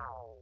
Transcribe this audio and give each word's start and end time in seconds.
Ow. 0.00 0.38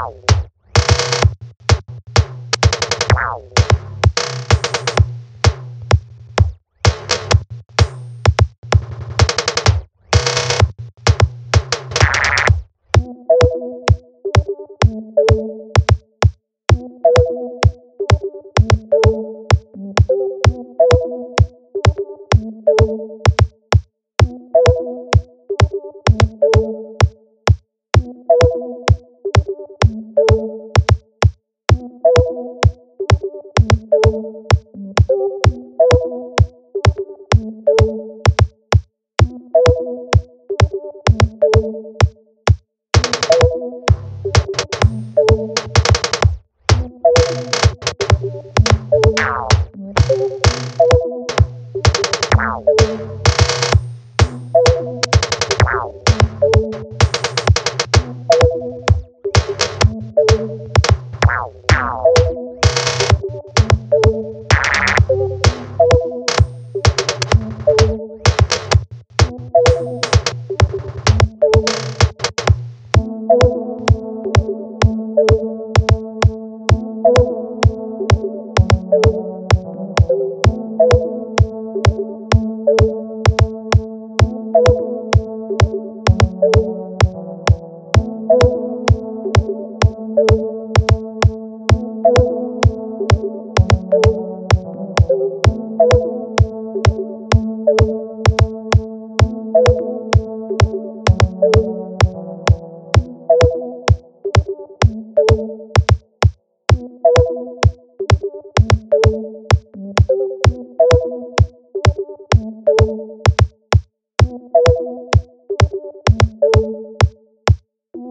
Wow. 0.00 0.30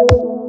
you. 0.00 0.47